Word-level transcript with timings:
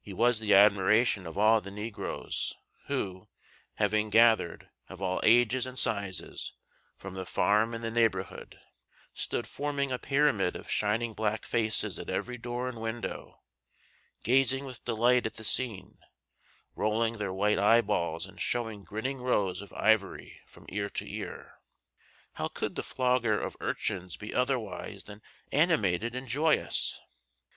He 0.00 0.12
was 0.12 0.38
the 0.38 0.54
admiration 0.54 1.26
of 1.26 1.36
all 1.36 1.60
the 1.60 1.72
negroes, 1.72 2.54
who, 2.86 3.28
having 3.74 4.08
gathered, 4.08 4.68
of 4.88 5.02
all 5.02 5.18
ages 5.24 5.66
and 5.66 5.76
sizes, 5.76 6.52
from 6.96 7.14
the 7.14 7.26
farm 7.26 7.74
and 7.74 7.82
the 7.82 7.90
neighborhood, 7.90 8.60
stood 9.14 9.48
forming 9.48 9.90
a 9.90 9.98
pyramid 9.98 10.54
of 10.54 10.70
shining 10.70 11.12
black 11.12 11.44
faces 11.44 11.98
at 11.98 12.08
every 12.08 12.38
door 12.38 12.68
and 12.68 12.80
window, 12.80 13.42
gazing 14.22 14.64
with 14.64 14.84
delight 14.84 15.26
at 15.26 15.34
the 15.34 15.42
scene, 15.42 15.98
rolling 16.76 17.14
their 17.14 17.32
white 17.32 17.58
eyeballs, 17.58 18.26
and 18.28 18.40
showing 18.40 18.84
grinning 18.84 19.18
rows 19.18 19.60
of 19.60 19.72
ivory 19.72 20.38
from 20.46 20.66
ear 20.68 20.88
to 20.90 21.12
ear. 21.12 21.54
How 22.34 22.46
could 22.46 22.76
the 22.76 22.84
flogger 22.84 23.40
of 23.40 23.56
urchins 23.60 24.16
be 24.16 24.32
otherwise 24.32 25.02
than 25.02 25.20
animated 25.50 26.14
and 26.14 26.28
joyous? 26.28 27.00